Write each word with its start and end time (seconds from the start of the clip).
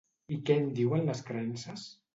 I 0.35 0.39
què 0.49 0.55
en 0.61 0.65
diuen 0.81 1.07
les 1.11 1.23
creences? 1.31 1.89